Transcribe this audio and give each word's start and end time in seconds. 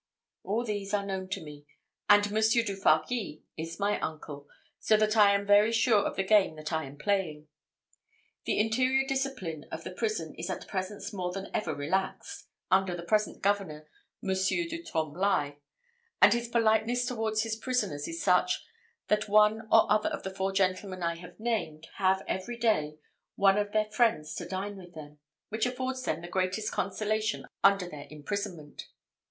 All 0.43 0.63
these 0.65 0.95
are 0.95 1.05
known 1.05 1.29
to 1.29 1.43
me; 1.43 1.67
and 2.09 2.31
Monsieur 2.31 2.63
du 2.63 2.75
Fargis 2.75 3.37
is 3.55 3.79
my 3.79 3.99
uncle, 3.99 4.49
so 4.79 4.97
that 4.97 5.15
I 5.15 5.35
am 5.35 5.45
very 5.45 5.71
sure 5.71 5.99
of 5.99 6.15
the 6.15 6.23
game 6.23 6.55
that 6.55 6.73
I 6.73 6.85
am 6.85 6.97
playing. 6.97 7.47
The 8.45 8.57
interior 8.57 9.05
discipline 9.07 9.67
of 9.71 9.83
the 9.83 9.91
prison 9.91 10.33
is 10.39 10.49
at 10.49 10.67
present 10.67 11.03
more 11.13 11.31
than 11.31 11.49
ever 11.53 11.75
relaxed, 11.75 12.47
under 12.71 12.95
the 12.97 13.03
present 13.03 13.43
governor, 13.43 13.87
Monsieur 14.23 14.65
du 14.67 14.81
Tremblai; 14.81 15.57
and 16.19 16.33
his 16.33 16.47
politeness 16.47 17.05
towards 17.05 17.43
his 17.43 17.55
prisoners 17.55 18.07
is 18.07 18.23
such, 18.23 18.65
that 19.07 19.29
one 19.29 19.67
or 19.71 19.85
other 19.91 20.09
of 20.09 20.23
the 20.23 20.33
four 20.33 20.51
gentlemen 20.51 21.03
I 21.03 21.13
have 21.17 21.39
named 21.39 21.87
have 21.97 22.23
every 22.27 22.57
day 22.57 22.97
one 23.35 23.59
of 23.59 23.71
their 23.71 23.91
friends 23.91 24.33
to 24.37 24.47
dine 24.47 24.77
with 24.77 24.95
them, 24.95 25.19
which 25.49 25.67
affords 25.67 26.01
them 26.01 26.21
the 26.21 26.27
greatest 26.27 26.71
consolation 26.71 27.45
under 27.63 27.87
their 27.87 28.07
imprisonment. 28.09 28.87